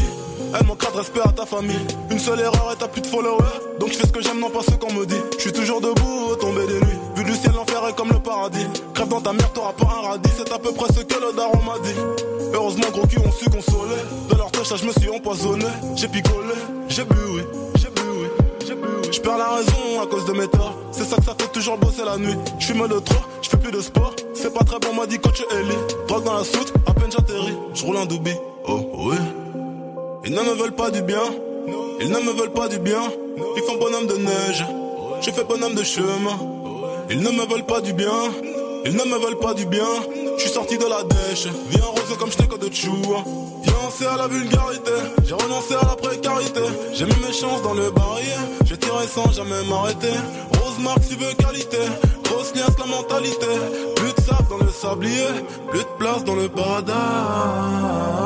Elle 0.57 0.65
manquera 0.65 0.91
de 0.91 0.97
respect 0.97 1.19
à 1.25 1.31
ta 1.33 1.45
famille. 1.45 1.85
Une 2.09 2.19
seule 2.19 2.39
erreur 2.39 2.71
et 2.73 2.77
t'as 2.79 2.87
plus 2.87 3.01
de 3.01 3.07
followers. 3.07 3.43
Donc 3.81 3.91
je 3.91 3.97
fais 3.97 4.07
ce 4.07 4.13
que 4.13 4.21
j'aime, 4.21 4.39
non 4.39 4.49
pas 4.49 4.61
ce 4.61 4.75
qu'on 4.75 4.93
me 4.93 5.05
dit. 5.05 5.21
Je 5.35 5.41
suis 5.41 5.51
toujours 5.51 5.81
debout, 5.81 6.35
tombé 6.39 6.65
des 6.65 6.79
nuits. 6.85 6.99
Vu 7.17 7.23
du 7.25 7.33
ciel, 7.33 7.51
l'enfer 7.53 7.81
est 7.89 7.95
comme 7.97 8.09
le 8.13 8.19
paradis. 8.19 8.65
Crève 8.93 9.09
dans 9.09 9.21
ta 9.21 9.33
mère, 9.33 9.51
t'auras 9.51 9.73
pas 9.73 9.87
un 9.87 10.07
radis. 10.07 10.29
C'est 10.37 10.53
à 10.53 10.57
peu 10.57 10.71
près 10.71 10.87
ce 10.93 11.01
que 11.01 11.19
le 11.19 11.35
daron 11.35 11.61
m'a 11.63 11.79
dit. 11.83 11.99
Heureusement, 12.53 12.87
gros 12.93 13.05
cul 13.05 13.19
ont 13.19 13.31
su 13.31 13.49
consoler. 13.49 14.01
De 14.29 14.35
leur 14.37 14.51
touche, 14.51 14.73
je 14.73 14.85
me 14.85 14.91
suis 14.93 15.09
empoisonné. 15.09 15.65
J'ai 15.97 16.07
picolé, 16.07 16.55
j'ai 16.87 17.03
bu. 17.03 17.17
Je 19.11 19.21
perds 19.21 19.37
la 19.37 19.49
raison 19.55 20.01
à 20.01 20.07
cause 20.07 20.25
de 20.25 20.33
mes 20.33 20.47
torts. 20.47 20.75
C'est 20.91 21.05
ça 21.05 21.15
que 21.17 21.23
ça 21.23 21.35
fait 21.39 21.51
toujours 21.51 21.77
bosser 21.77 22.03
la 22.03 22.17
nuit. 22.17 22.35
Je 22.59 22.65
suis 22.65 22.73
de 22.73 22.99
trop, 22.99 23.23
je 23.41 23.49
fais 23.49 23.57
plus 23.57 23.71
de 23.71 23.79
sport. 23.79 24.13
C'est 24.33 24.53
pas 24.53 24.63
très 24.63 24.79
bon, 24.79 24.93
m'a 24.93 25.05
dit 25.05 25.19
coach 25.19 25.41
Ellie. 25.51 25.77
Drogue 26.07 26.25
dans 26.25 26.33
la 26.33 26.43
soute, 26.43 26.73
à 26.85 26.93
peine 26.93 27.11
j'atterris. 27.11 27.55
Je 27.73 27.85
roule 27.85 27.97
un 27.97 28.05
doubi. 28.05 28.33
Oh, 28.67 28.79
oui. 28.93 29.15
Ils 30.25 30.33
ne 30.33 30.41
me 30.41 30.53
veulent 30.61 30.75
pas 30.75 30.91
du 30.91 31.01
bien. 31.01 31.23
Ils 32.01 32.09
ne 32.09 32.19
me 32.19 32.31
veulent 32.31 32.51
pas 32.51 32.67
du 32.67 32.79
bien. 32.79 33.01
Ils 33.55 33.63
font 33.63 33.77
bonhomme 33.77 34.07
de 34.07 34.17
neige. 34.17 34.65
Je 35.21 35.31
fais 35.31 35.43
bonhomme 35.43 35.73
de 35.73 35.83
chemin. 35.83 36.37
Ils 37.09 37.21
ne 37.21 37.29
me 37.29 37.49
veulent 37.49 37.65
pas 37.65 37.79
du 37.79 37.93
bien. 37.93 38.11
Ils 38.85 38.95
ne 38.95 39.03
me 39.03 39.17
veulent 39.17 39.39
pas 39.39 39.53
du 39.53 39.65
bien. 39.65 39.87
Je 40.37 40.41
suis 40.41 40.51
sorti 40.51 40.77
de 40.77 40.85
la 40.85 41.03
dèche. 41.03 41.47
Viens 41.69 41.85
rose 41.85 42.17
comme 42.19 42.31
je 42.31 42.37
n'ai 42.37 42.47
que 42.47 42.57
de 42.57 42.73
chou. 42.73 42.91
Viens 43.67 43.81
lancer 43.83 44.05
à 44.05 44.17
la 44.17 44.27
vulgarité. 44.27 44.91
J'ai 45.25 45.33
renoncé 45.33 45.75
à 45.75 45.85
la 45.85 45.95
précarité. 45.95 46.61
J'ai 46.93 47.05
mis 47.05 47.15
mes 47.25 47.33
chances 47.33 47.61
dans 47.63 47.73
le 47.73 47.91
barrière. 47.91 48.39
J'ai 48.65 48.77
tiré 48.77 49.05
sans 49.07 49.31
jamais 49.31 49.63
m'arrêter. 49.69 50.13
Rose 50.59 50.79
marque, 50.79 51.07
tu 51.07 51.15
veux 51.15 51.33
qualité. 51.33 51.77
Grosse 52.23 52.55
liasse, 52.55 52.77
la 52.79 52.85
mentalité. 52.85 53.47
Plus 53.95 54.13
de 54.13 54.21
sable 54.21 54.47
dans 54.49 54.57
le 54.65 54.71
sablier. 54.71 55.27
Plus 55.69 55.79
de 55.79 55.97
place 55.97 56.23
dans 56.23 56.35
le 56.35 56.47
paradis. 56.47 58.16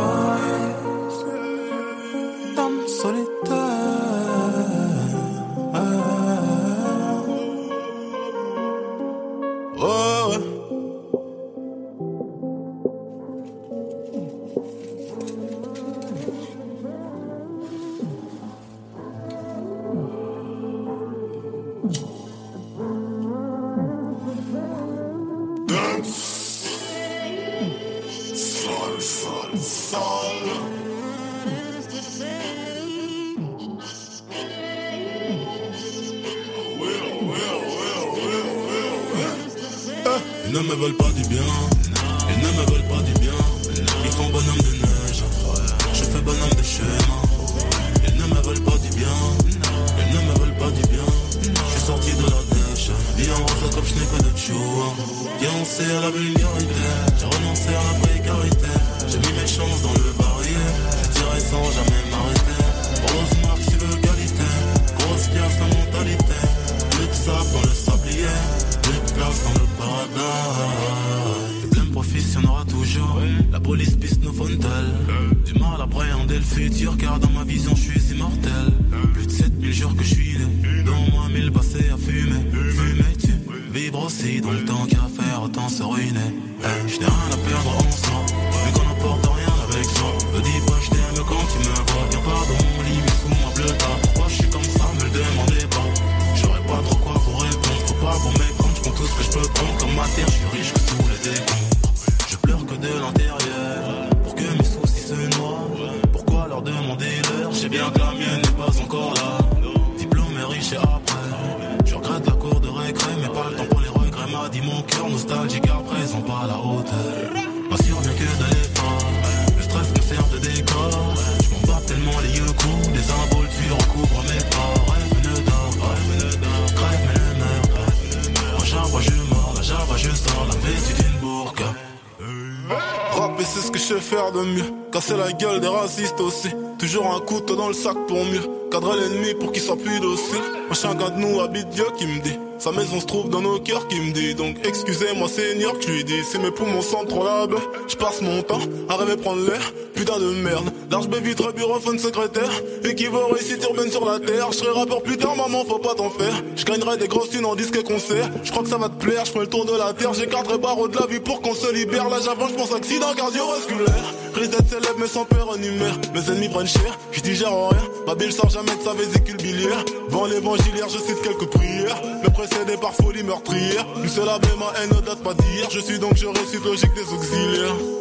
Casser 135.02 135.18
la 135.18 135.32
gueule 135.32 135.60
des 135.60 135.68
racistes 135.68 136.20
aussi. 136.20 136.50
Toujours 136.78 137.12
un 137.12 137.20
couteau 137.22 137.56
dans 137.56 137.68
le 137.68 137.74
sac 137.74 137.96
pour 138.08 138.24
mieux 138.24 138.42
Cadrer 138.70 139.00
l'ennemi 139.00 139.34
pour 139.34 139.52
qu'il 139.52 139.64
soit 139.64 139.76
plus 139.76 140.00
docile. 140.00 140.44
Moi 140.68 140.76
chacun 140.76 141.10
de 141.10 141.20
nous 141.20 141.42
habite 141.42 141.70
Dieu 141.70 141.86
qui 141.98 142.06
me 142.06 142.22
dit 142.22 142.38
Sa 142.60 142.72
maison 142.72 143.00
se 143.00 143.08
trouve 143.08 143.28
dans 143.32 143.42
nos 143.42 143.60
cœurs 143.60 143.88
qui 143.88 144.00
me 144.00 144.12
dit. 144.12 144.36
Donc 144.36 144.58
excusez-moi 144.64 145.28
Seigneur 145.28 145.80
que 145.80 145.88
lui 145.88 146.04
dis 146.04 146.24
Si 146.24 146.38
mes 146.38 146.52
poumons 146.52 146.84
sont 146.84 147.04
trop 147.06 147.24
labs 147.24 147.56
Je 147.88 147.96
passe 147.96 148.22
mon 148.22 148.44
temps 148.44 148.60
à 148.90 148.98
rêver 148.98 149.18
prendre 149.18 149.44
l'air 149.44 149.74
Putain 149.96 150.20
de 150.20 150.36
merde. 150.36 150.72
Large 150.92 151.08
vitre 151.08 151.52
bureauphone 151.52 151.98
secrétaire 151.98 152.52
Équivaut 152.84 153.26
réussite 153.32 153.64
urbaine 153.64 153.90
sur 153.90 154.06
la 154.06 154.20
terre. 154.20 154.52
Je 154.52 154.58
serai 154.58 154.70
rappeur 154.70 155.02
plus 155.02 155.18
tard 155.18 155.36
maman 155.36 155.66
faut 155.66 155.80
pas 155.80 155.96
t'en 155.96 156.12
faire. 156.12 156.44
Je 156.56 156.98
des 156.98 157.08
grosses 157.08 157.32
thunes 157.32 157.46
en 157.46 157.56
disque 157.56 157.76
et 157.76 157.84
concert. 157.84 158.30
Je 158.44 158.52
crois 158.52 158.62
que 158.62 158.70
ça 158.70 158.78
va 158.78 158.90
te 158.90 159.04
plaire 159.04 159.24
Je 159.26 159.40
le 159.40 159.48
tour 159.48 159.66
de 159.66 159.76
la 159.76 159.94
terre. 159.94 160.14
J'écarterai 160.14 160.60
barreaux 160.60 160.88
de 160.88 160.98
la 161.00 161.08
vie 161.08 161.20
pour 161.20 161.42
qu'on 161.42 161.56
se 161.56 161.74
libère. 161.74 162.08
Là 162.08 162.18
j'avance 162.24 162.52
je 162.52 162.56
pense 162.56 162.72
accident 162.76 163.08
cardiovasculaire 163.16 164.21
Risque 164.34 164.52
d'être 164.52 164.70
célèbre 164.70 164.96
mais 165.00 165.08
sans 165.08 165.26
père 165.26 165.58
numère 165.58 165.98
Mes 166.14 166.30
ennemis 166.30 166.50
prennent 166.50 166.68
cher 166.68 166.98
Je 167.12 167.22
digère 167.22 167.52
rien. 167.52 167.84
Babil 168.08 168.32
sort 168.32 168.50
jamais 168.50 168.76
de 168.76 168.82
sa 168.82 168.94
vésicule 168.94 169.38
biliaire. 169.38 169.84
Vent 170.10 170.26
l'évangilière 170.26 170.90
je 170.90 170.98
cite 170.98 171.22
quelques 171.22 171.50
prières. 171.50 172.02
Me 172.24 172.30
précédé 172.30 172.78
par 172.78 172.94
folie 172.94 173.24
meurtrière. 173.24 173.86
Une 174.02 174.10
seule 174.10 174.26
ma 174.26 174.80
haine 174.80 174.90
ne 174.90 175.02
date 175.02 175.22
pas 175.24 175.34
d'hier. 175.34 175.68
Je 175.70 175.80
suis 175.80 176.00
donc 176.00 176.16
je 176.16 176.28
récite 176.28 176.64
logique 176.64 176.94
des 176.94 177.14
auxiliaires 177.14 178.01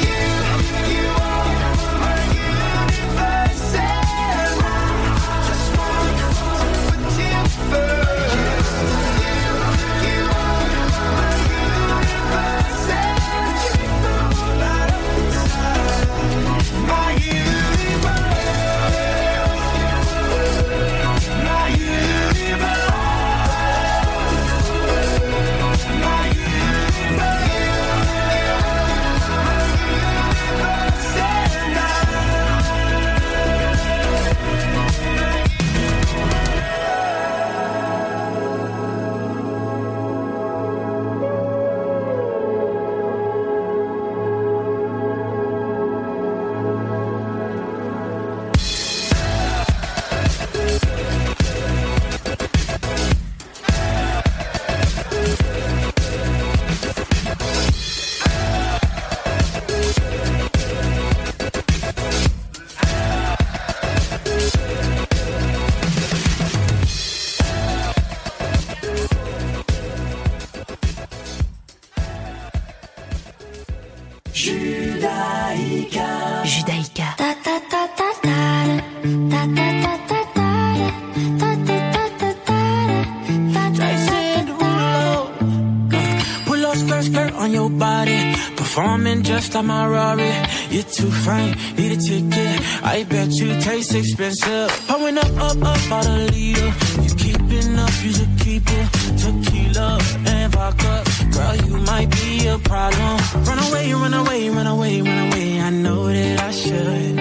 too 90.91 91.09
fine, 91.09 91.55
need 91.77 91.91
a 91.91 91.97
ticket. 91.97 92.83
I 92.83 93.03
bet 93.03 93.29
you 93.31 93.59
taste 93.61 93.95
expensive. 93.95 94.69
Pulling 94.87 95.17
up, 95.17 95.31
up, 95.37 95.57
up 95.63 95.91
out 95.91 96.05
a 96.05 96.17
leader. 96.31 96.71
You 97.01 97.11
keeping 97.15 97.79
up, 97.79 97.93
you 98.03 98.11
should 98.11 98.33
keep 98.39 98.63
it. 98.67 98.87
Tequila 99.21 99.99
and 100.25 100.51
vodka, 100.51 101.03
girl, 101.31 101.55
you 101.55 101.77
might 101.91 102.09
be 102.11 102.47
a 102.47 102.57
problem. 102.57 103.17
Run 103.47 103.59
away, 103.67 103.93
run 103.93 104.13
away, 104.13 104.49
run 104.49 104.67
away, 104.67 105.01
run 105.01 105.19
away. 105.27 105.61
I 105.61 105.69
know 105.69 106.07
that 106.07 106.39
I 106.41 106.51
should, 106.51 107.15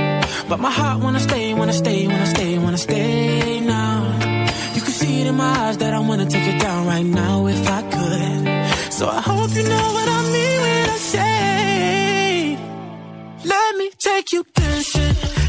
but 0.49 0.59
my 0.59 0.71
heart 0.71 1.03
wanna 1.03 1.21
stay, 1.21 1.55
wanna 1.55 1.73
stay, 1.73 2.09
wanna 2.09 2.27
stay, 2.27 2.59
wanna 2.59 2.79
stay 2.79 3.61
now. 3.61 3.99
You 4.75 4.81
can 4.81 4.93
see 4.93 5.21
it 5.21 5.27
in 5.29 5.37
my 5.37 5.53
eyes 5.65 5.79
that 5.79 5.95
I 5.95 6.01
wanna 6.01 6.27
take 6.27 6.47
it 6.53 6.61
down 6.61 6.87
right 6.87 7.07
now 7.07 7.47
if 7.47 7.69
I 7.69 7.83
could. 7.83 8.93
So 8.93 9.09
I 9.09 9.21
hope 9.21 9.55
you 9.55 9.63
know 9.63 9.93
what. 9.95 10.10
make 14.21 14.33
you 14.33 14.45
dance 14.55 14.97
it. 14.97 15.40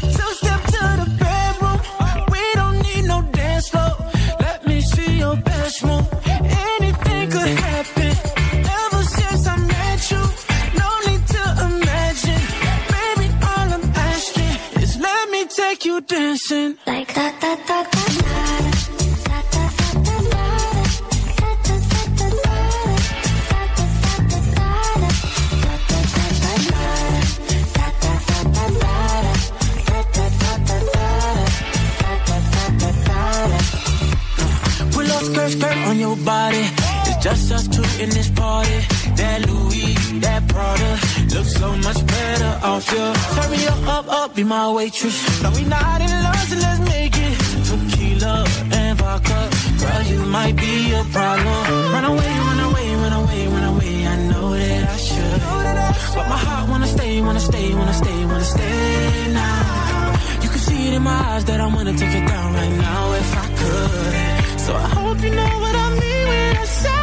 stay, 57.62 57.74
wanna 57.74 57.94
stay, 57.94 58.24
wanna 58.24 58.44
stay 58.44 59.32
now. 59.32 60.12
You 60.42 60.48
can 60.48 60.58
see 60.58 60.88
it 60.88 60.94
in 60.94 61.02
my 61.02 61.18
eyes 61.30 61.44
that 61.44 61.60
I 61.60 61.66
wanna 61.66 61.92
take 61.92 62.14
it 62.20 62.26
down 62.26 62.54
right 62.54 62.76
now 62.88 63.12
if 63.22 63.36
I 63.44 63.46
could. 63.60 64.60
So 64.60 64.74
I 64.74 64.88
hope 64.96 65.22
you 65.22 65.30
know 65.30 65.52
what 65.64 65.74
I 65.84 65.88
mean 66.00 66.24
when 66.32 66.56
I 66.64 66.66
say, 66.84 66.98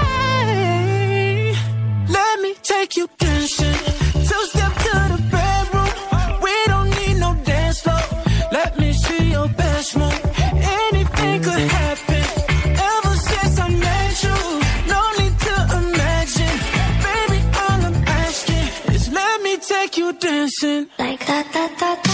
let 2.16 2.42
me 2.42 2.52
take 2.62 2.98
you 2.98 3.08
dancing. 3.18 3.89
ta 21.30 21.44
ta 21.54 21.64
ta 21.78 22.09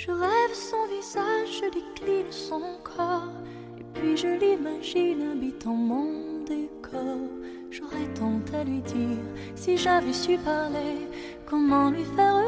Je 0.00 0.12
rêve 0.12 0.54
son 0.54 0.86
visage, 0.86 1.60
je 1.60 1.70
décline 1.70 2.30
son 2.30 2.62
corps, 2.84 3.32
et 3.80 3.84
puis 3.94 4.16
je 4.16 4.28
l'imagine 4.28 5.32
habitant 5.32 5.74
mon 5.74 6.44
décor. 6.44 7.18
J'aurais 7.72 8.06
tant 8.14 8.40
à 8.56 8.62
lui 8.62 8.80
dire 8.82 9.18
si 9.56 9.76
j'avais 9.76 10.12
su 10.12 10.38
parler, 10.38 11.08
comment 11.46 11.90
lui 11.90 12.04
faire 12.04 12.47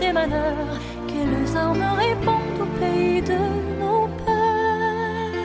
des 0.00 0.12
manœuvres, 0.12 0.78
quelles 1.06 1.56
armes 1.56 1.84
répondent 1.96 2.60
au 2.60 2.78
pays 2.78 3.22
de 3.22 3.38
nos 3.80 4.08
peurs. 4.24 5.36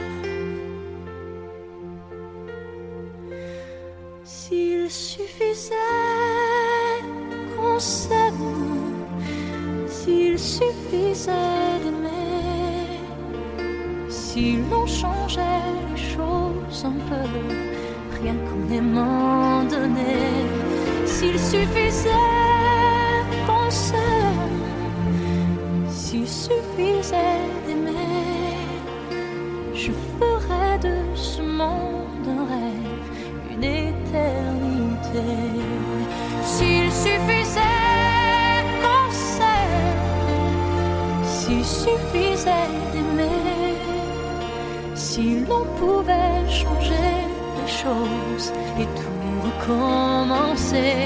S'il 4.24 4.90
suffisait 4.90 5.76
qu'on 7.56 7.80
s'aime, 7.80 8.56
s'il 9.88 10.38
suffisait 10.38 11.78
d'aimer, 11.84 13.00
si 14.10 14.58
l'on 14.70 14.86
changeait 14.86 15.66
les 15.90 16.02
choses 16.16 16.86
un 16.86 16.98
peu, 17.10 17.28
rien 18.22 18.36
qu'en 18.46 18.74
aimant 18.74 19.64
donner, 19.64 20.46
s'il 21.06 21.38
suffisait 21.40 22.51
say 50.72 51.01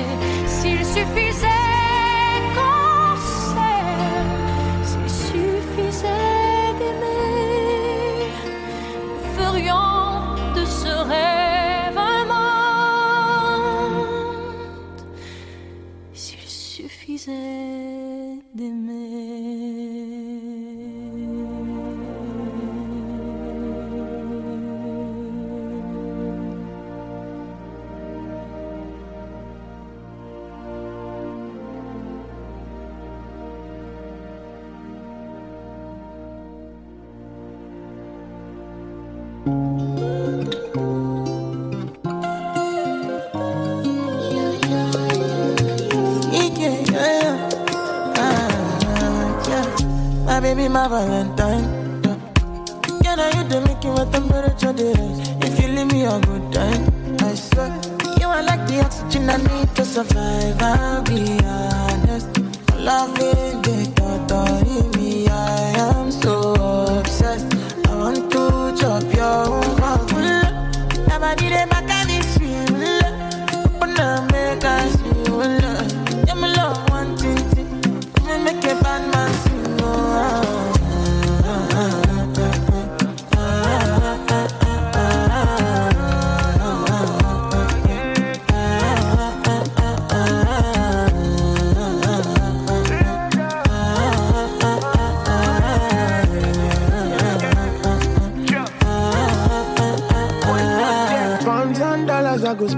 baby, 50.56 50.70
my 50.70 50.88
Valentine. 50.88 52.01
Can 53.03 53.20
I 53.20 53.30
you 53.38 53.43
the 53.47 53.62
making 53.68 53.93
what 53.93 54.12
temperature 54.12 54.74
is? 54.78 55.30
If 55.47 55.60
you 55.62 55.68
leave 55.70 55.91
me 55.91 56.06
a 56.06 56.20
good 56.20 56.51
time, 56.53 57.18
I 57.22 57.36
swear. 57.36 57.80
You 58.20 58.28
are 58.28 58.43
like 58.43 58.66
the 58.68 58.82
oxygen 58.84 59.30
I 59.30 59.38
need 59.38 59.76
to 59.76 59.86
survive. 59.86 60.62
I'll 60.62 61.03
be 61.03 61.38
honest. 61.43 62.28
Loving 62.78 63.62
the 63.62 63.93
thought 63.95 64.68
in 64.68 64.91
me, 64.91 65.28
I 65.28 65.74
am 65.89 66.12
so 66.12 66.53
obsessed. 66.99 67.53
I 67.88 67.95
want 67.95 68.32
to 68.32 68.76
chop 68.80 69.03
your 69.14 69.64
heart. 69.82 70.12
Nobody 71.08 71.49
dey 71.49 71.66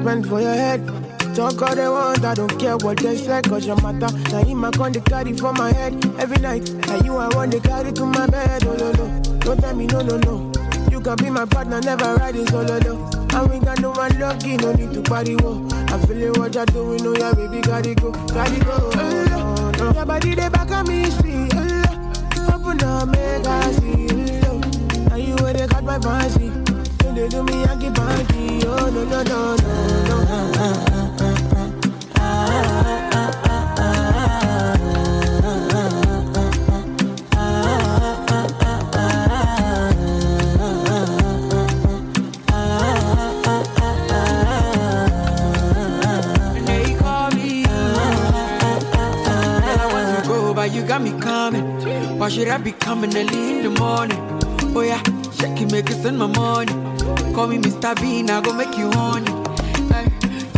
spend 0.01 0.27
for 0.27 0.41
your 0.41 0.53
head. 0.53 0.85
Talk 1.35 1.61
all 1.61 1.75
they 1.75 1.87
want, 1.87 2.23
I 2.25 2.33
don't 2.33 2.59
care 2.59 2.77
what 2.77 2.97
they 2.97 3.15
say, 3.15 3.41
cause 3.43 3.65
your 3.65 3.79
matter. 3.81 4.11
Now 4.31 4.43
him 4.43 4.65
I 4.65 4.71
con 4.71 4.91
the 4.91 5.01
carry 5.01 5.33
for 5.33 5.53
my 5.53 5.71
head 5.71 5.93
every 6.19 6.37
night. 6.37 6.69
And 6.69 7.05
you 7.05 7.17
I 7.17 7.27
want 7.35 7.51
to 7.51 7.59
carry 7.59 7.91
to 7.91 8.05
my 8.05 8.27
bed, 8.27 8.65
oh 8.65 8.75
no 8.75 8.91
no. 8.91 9.21
Don't 9.39 9.59
tell 9.59 9.75
me 9.75 9.85
no 9.87 10.01
no 10.01 10.17
no. 10.17 10.51
You 10.91 10.99
can 10.99 11.15
be 11.17 11.29
my 11.29 11.45
partner, 11.45 11.79
never 11.81 12.15
ride 12.15 12.35
it 12.35 12.49
solo 12.49 12.79
no. 12.79 13.09
And 13.37 13.51
we 13.51 13.59
got 13.59 13.79
no 13.81 13.91
one 13.91 14.17
lucky, 14.19 14.57
no 14.57 14.73
need 14.73 14.93
to 14.93 15.01
party 15.03 15.35
wo. 15.35 15.67
I'm 15.89 16.01
feeling 16.07 16.33
what 16.39 16.55
you're 16.55 16.65
doing, 16.65 17.05
oh 17.05 17.15
yeah, 17.15 17.33
baby, 17.33 17.61
gotta 17.61 17.93
go, 17.93 18.11
gotta 18.11 18.65
go. 18.65 18.91
Oh, 18.93 19.71
no. 19.77 19.91
Your 19.93 20.05
body 20.05 20.33
they 20.33 20.49
back 20.49 20.71
on 20.71 20.87
me, 20.87 21.05
see. 21.21 21.49
Oh, 21.53 22.55
open 22.55 22.81
up, 22.83 23.09
make 23.09 23.45
I 23.45 23.71
see. 23.73 24.41
Oh, 24.47 24.59
now 25.09 25.15
you 25.15 25.35
where 25.35 25.53
they 25.53 25.67
got 25.67 25.83
my 25.83 25.99
fancy. 25.99 26.46
They 27.17 27.27
do 27.29 27.41
me, 27.41 27.63
I 27.63 27.75
get 27.77 27.93
panty. 27.95 28.63
Oh 28.63 28.91
no 28.91 29.03
no 29.03 29.23
no 29.23 29.55
no 29.55 29.73
you 50.67 50.83
got 50.83 51.01
me 51.01 51.17
coming. 51.19 51.63
Why 52.19 52.29
should 52.29 52.47
I 52.49 52.57
be 52.57 52.73
coming 52.73 53.15
early 53.17 53.57
in 53.57 53.63
the 53.63 53.69
morning? 53.79 54.19
Oh 54.75 54.81
yeah, 54.81 55.01
shake 55.39 55.61
it, 55.61 55.71
make 55.71 55.89
it 55.89 55.95
send 56.03 56.19
my 56.19 56.27
money. 56.27 56.86
Call 57.33 57.47
me 57.47 57.57
Mr. 57.57 57.95
Bean, 58.01 58.29
I 58.29 58.41
go 58.41 58.53
make 58.53 58.77
you 58.77 58.89
honey. 58.91 59.31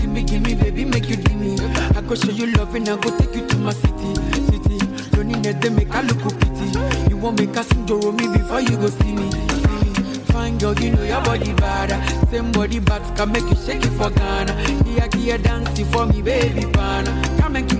Give 0.02 0.10
me, 0.10 0.24
give 0.24 0.42
me, 0.42 0.56
baby, 0.56 0.86
make 0.86 1.10
you 1.10 1.18
give. 1.18 1.98
I 1.98 2.02
go 2.02 2.16
show 2.16 2.32
you 2.32 2.48
love 2.56 2.74
and 2.76 2.88
I 2.90 2.96
go 2.98 3.16
take 3.18 3.36
you 3.36 3.48
to 3.48 3.58
my 3.58 3.74
city, 3.74 4.16
city. 4.48 4.78
Don't 5.12 5.28
need 5.28 5.62
them, 5.62 5.76
make 5.76 5.92
I 5.92 6.02
look 6.02 6.18
pity. 6.40 7.10
You 7.10 7.18
won't 7.18 7.40
make 7.40 7.56
us 7.58 7.68
sing 7.70 7.86
Joro 7.86 8.12
me 8.12 8.28
before 8.28 8.62
you 8.62 8.78
go 8.78 8.88
see 8.88 9.14
me. 9.14 9.30
Fine 10.32 10.58
girl, 10.58 10.74
you 10.80 10.92
know 10.92 11.04
your 11.04 11.22
body 11.24 11.54
bad. 11.54 11.90
Same 12.30 12.52
body 12.52 12.80
but 12.80 13.02
can 13.16 13.32
make 13.32 13.44
you 13.44 13.56
shake 13.66 13.84
it 13.84 13.92
for 13.92 14.10
Ghana. 14.10 14.54
Here, 14.86 15.10
here, 15.16 15.38
dancing 15.38 15.86
for 15.88 16.06
me, 16.06 16.22
baby, 16.22 16.66
pana. 16.72 17.12
Come 17.40 17.56
and 17.58 17.70
give 17.70 17.79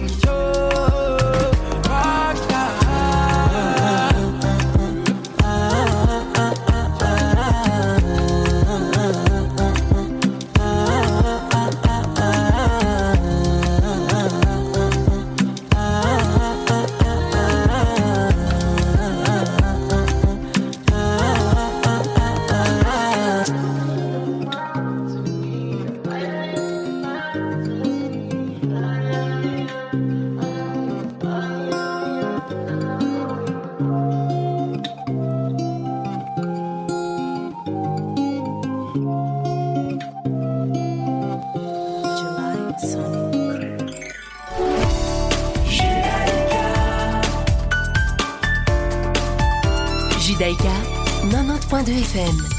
Antenne. 52.20 52.59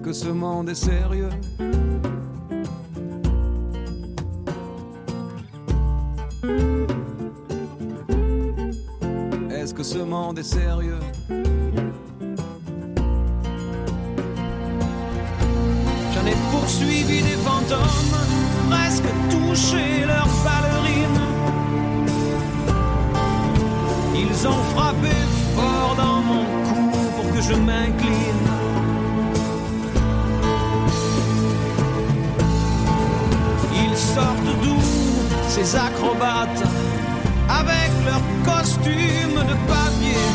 Est-ce 0.00 0.06
que 0.06 0.12
ce 0.14 0.28
monde 0.28 0.70
est 0.70 0.74
sérieux 0.74 1.28
Est-ce 9.50 9.74
que 9.74 9.82
ce 9.82 9.98
monde 9.98 10.38
est 10.38 10.42
sérieux 10.42 11.00
J'en 16.08 16.26
ai 16.26 16.36
poursuivi 16.50 17.20
des 17.20 17.36
fantômes, 17.44 17.78
presque 18.70 19.04
touché 19.28 20.06
leurs 20.06 20.30
ballerines. 20.42 21.20
Ils 24.14 24.48
ont 24.48 24.62
frappé 24.74 25.29
ces 35.50 35.74
acrobates 35.74 36.62
avec 37.48 37.90
leurs 38.06 38.22
costumes 38.44 39.40
de 39.50 39.56
papier. 39.66 40.28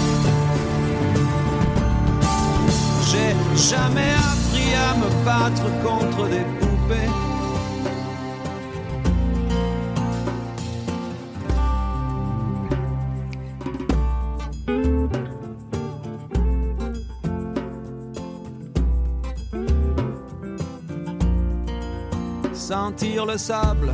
J'ai 3.10 3.34
jamais 3.70 4.14
appris 4.30 4.74
à 4.76 4.94
me 5.02 5.10
battre 5.24 5.68
contre 5.86 6.28
des 6.28 6.46
poupées. 6.60 7.12
Sentir 22.54 23.26
le 23.26 23.38
sable 23.38 23.94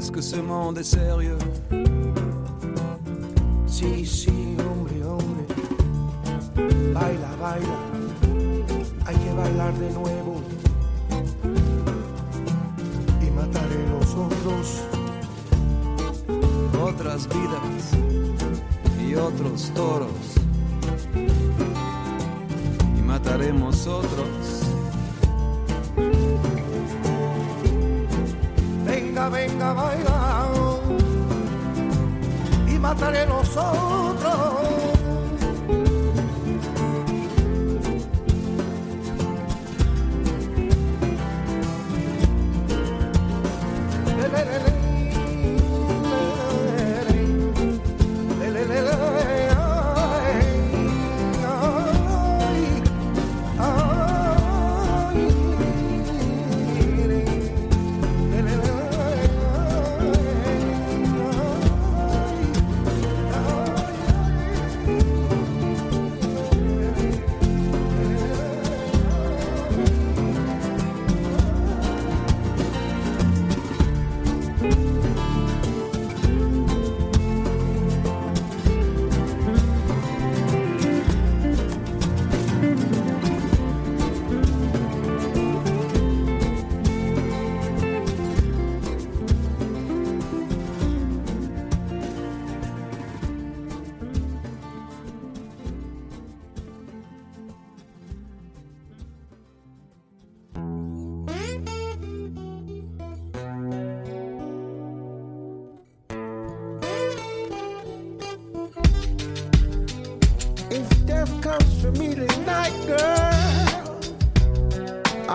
Est-ce 0.00 0.12
que 0.12 0.22
ce 0.22 0.36
monde 0.36 0.78
est 0.78 0.82
sérieux 0.82 1.36
Sí, 3.66 4.06
sí, 4.06 4.56
hombre, 4.58 4.94
hombre. 5.04 5.44
Baila, 6.94 7.36
baila. 7.38 7.78
Hay 9.04 9.14
que 9.14 9.32
bailar 9.36 9.74
de 9.74 9.90
nuevo. 9.90 10.40
Y 13.20 13.30
mataré 13.30 13.86
los 13.90 14.14
otros. 14.14 14.80
Otras 16.82 17.28
vidas 17.28 17.92
y 19.06 19.14
otros 19.16 19.70
toros. 19.74 20.34
Y 22.96 23.02
mataremos 23.02 23.86
otros. 23.86 24.59
venga 29.30 29.70
a 29.70 29.72
bailar 29.72 30.50
y 32.66 32.78
mataré 32.78 33.26
nosotros. 33.26 34.79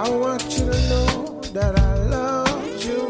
I 0.05 0.09
want 0.09 0.43
you 0.59 0.65
to 0.71 0.79
know 0.87 1.41
that 1.53 1.79
I 1.79 1.95
love 1.95 2.85
you. 2.85 3.07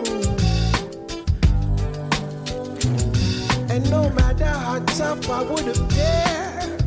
And 3.69 3.89
no 3.91 4.09
matter 4.11 4.45
how 4.45 4.79
tough 4.99 5.29
I 5.29 5.43
would 5.43 5.67
appear, 5.75 6.77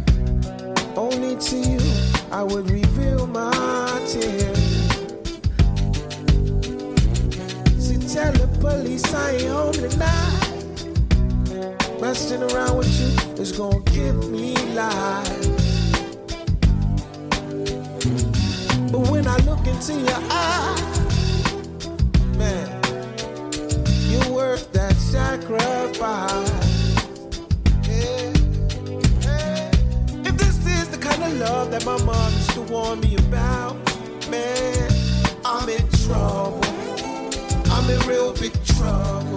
only 0.96 1.36
to 1.36 1.56
you 1.58 1.80
I 2.32 2.42
would 2.42 2.70
reveal 2.70 3.26
my 3.26 4.02
tears. 4.06 4.58
See, 7.78 7.98
tell 8.08 8.32
the 8.32 8.48
police 8.62 9.04
I 9.12 9.32
ain't 9.32 9.48
home 9.52 9.74
tonight. 9.74 10.80
Messing 12.00 12.42
around 12.44 12.78
with 12.78 12.98
you 12.98 13.42
is 13.42 13.52
gonna 13.52 13.80
give 13.80 14.30
me 14.30 14.54
life. 14.72 15.57
I 19.28 19.36
look 19.44 19.66
into 19.66 19.92
your 19.92 20.22
eyes, 20.30 21.86
man, 22.38 22.68
you're 24.10 24.32
worth 24.32 24.72
that 24.72 24.96
sacrifice. 24.96 26.50
Yeah. 27.86 28.32
If 30.28 30.34
this 30.38 30.66
is 30.66 30.88
the 30.88 30.98
kind 30.98 31.22
of 31.22 31.32
love 31.34 31.70
that 31.72 31.84
my 31.84 32.02
mom 32.04 32.32
used 32.32 32.52
to 32.52 32.62
warn 32.62 33.00
me 33.00 33.16
about, 33.16 33.76
man, 34.30 34.90
I'm 35.44 35.68
in 35.68 35.86
trouble. 36.06 36.64
I'm 37.70 37.90
in 37.90 38.00
real 38.08 38.32
big 38.32 38.54
trouble. 38.64 39.36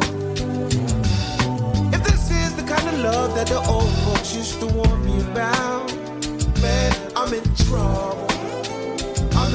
If 1.94 2.02
this 2.06 2.32
is 2.32 2.56
the 2.56 2.64
kind 2.66 2.88
of 2.88 3.00
love 3.00 3.36
that 3.36 3.48
the 3.48 3.60
old 3.68 3.92
folks 4.06 4.34
used 4.34 4.60
to 4.62 4.68
warn 4.68 5.06
me 5.06 5.20
about, 5.20 5.92
man, 6.62 6.96
I'm 7.18 7.34
in 7.34 7.44
trouble. 7.56 8.31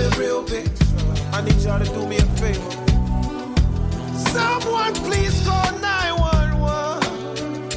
I'm 0.07 0.19
real 0.21 0.43
big. 0.43 0.69
I 1.33 1.41
need 1.41 1.57
y'all 1.63 1.81
to 1.81 1.85
do 1.85 2.07
me 2.07 2.19
a 2.19 2.27
favor. 2.39 2.71
Someone 4.31 4.95
please 4.95 5.45
call 5.45 5.73
911. 5.81 7.69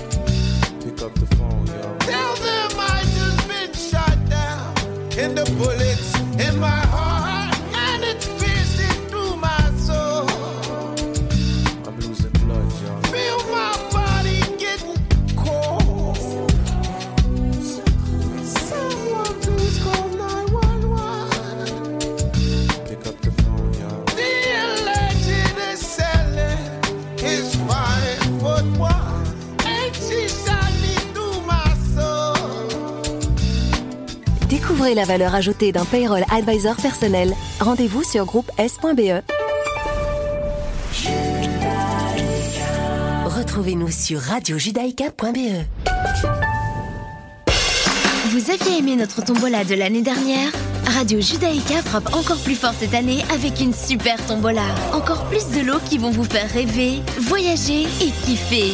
Pick 0.83 1.01
up 1.01 1.15
the 1.15 1.25
phone, 1.35 1.65
yo. 1.65 1.97
Tell 1.99 2.35
them 2.35 2.71
I 2.77 3.01
just 3.17 3.47
been 3.47 3.73
shot 3.73 4.29
down. 4.29 4.75
And 5.17 5.35
the 5.35 5.45
bullets 5.57 6.13
in 6.47 6.59
my 6.59 6.88
Découvrez 34.89 35.07
la 35.07 35.17
valeur 35.17 35.35
ajoutée 35.35 35.71
d'un 35.71 35.85
payroll 35.85 36.23
advisor 36.31 36.75
personnel. 36.75 37.33
Rendez-vous 37.59 38.03
sur 38.03 38.25
groupe 38.25 38.49
S.be. 38.57 39.21
Retrouvez-nous 43.25 43.91
sur 43.91 44.19
radiojudaïka.be. 44.19 45.65
Vous 48.29 48.51
aviez 48.51 48.79
aimé 48.79 48.95
notre 48.95 49.23
tombola 49.23 49.63
de 49.63 49.75
l'année 49.75 50.01
dernière? 50.01 50.51
Radio 50.85 51.21
Judaïka 51.21 51.83
frappe 51.83 52.15
encore 52.15 52.39
plus 52.39 52.55
fort 52.55 52.73
cette 52.79 52.95
année 52.95 53.23
avec 53.31 53.61
une 53.61 53.73
super 53.73 54.17
tombola. 54.25 54.65
Encore 54.93 55.25
plus 55.25 55.47
de 55.49 55.61
lots 55.61 55.79
qui 55.87 55.99
vont 55.99 56.11
vous 56.11 56.23
faire 56.23 56.49
rêver, 56.49 57.01
voyager 57.19 57.83
et 57.83 58.11
kiffer. 58.25 58.73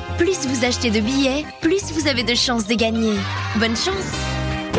plus 0.21 0.45
vous 0.45 0.63
achetez 0.63 0.91
de 0.91 0.99
billets, 0.99 1.43
plus 1.61 1.91
vous 1.93 2.07
avez 2.07 2.21
de 2.21 2.35
chances 2.35 2.67
de 2.67 2.75
gagner. 2.75 3.15
Bonne 3.55 3.75
chance 3.75 4.30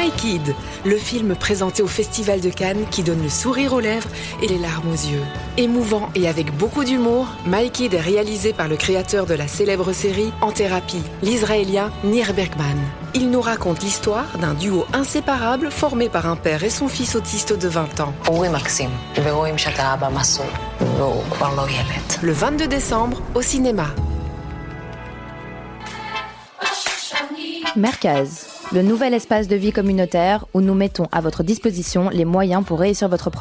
My 0.00 0.10
Kid, 0.12 0.54
le 0.86 0.96
film 0.96 1.34
présenté 1.34 1.82
au 1.82 1.86
Festival 1.86 2.40
de 2.40 2.48
Cannes 2.48 2.86
qui 2.90 3.02
donne 3.02 3.22
le 3.22 3.28
sourire 3.28 3.74
aux 3.74 3.80
lèvres 3.80 4.08
et 4.40 4.46
les 4.46 4.56
larmes 4.56 4.88
aux 4.88 4.92
yeux. 4.92 5.22
Émouvant 5.58 6.08
et 6.14 6.26
avec 6.26 6.56
beaucoup 6.56 6.84
d'humour, 6.84 7.26
My 7.44 7.70
Kid 7.70 7.92
est 7.92 8.00
réalisé 8.00 8.54
par 8.54 8.66
le 8.66 8.76
créateur 8.76 9.26
de 9.26 9.34
la 9.34 9.46
célèbre 9.46 9.92
série 9.92 10.32
En 10.40 10.52
thérapie, 10.52 11.02
l'Israélien 11.22 11.92
Nir 12.02 12.32
Bergman. 12.32 12.78
Il 13.12 13.30
nous 13.30 13.42
raconte 13.42 13.82
l'histoire 13.82 14.38
d'un 14.38 14.54
duo 14.54 14.86
inséparable 14.94 15.70
formé 15.70 16.08
par 16.08 16.24
un 16.26 16.36
père 16.36 16.64
et 16.64 16.70
son 16.70 16.88
fils 16.88 17.14
autiste 17.14 17.52
de 17.52 17.68
20 17.68 18.00
ans. 18.00 18.14
Le 22.22 22.32
22 22.32 22.68
décembre, 22.68 23.20
au 23.34 23.42
cinéma. 23.42 23.88
Merkaz 27.76 28.49
le 28.72 28.82
nouvel 28.82 29.14
espace 29.14 29.48
de 29.48 29.56
vie 29.56 29.72
communautaire 29.72 30.46
où 30.54 30.60
nous 30.60 30.74
mettons 30.74 31.08
à 31.10 31.20
votre 31.20 31.42
disposition 31.42 32.08
les 32.08 32.24
moyens 32.24 32.64
pour 32.64 32.78
réussir 32.78 33.08
votre 33.08 33.28
projet. 33.28 33.38